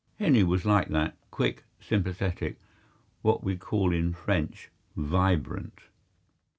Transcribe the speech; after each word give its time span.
Henry 0.17 0.41
was 0.43 0.65
like 0.65 0.87
that, 0.87 1.15
quick, 1.29 1.63
sympathetic, 1.79 2.57
what 3.21 3.43
we 3.43 3.55
call 3.55 3.93
in 3.93 4.13
French 4.13 4.71
"vibrant." 4.97 5.79